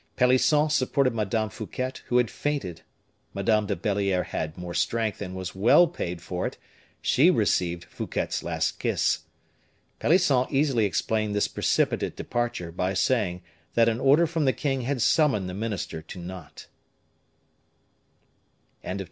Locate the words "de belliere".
3.67-4.23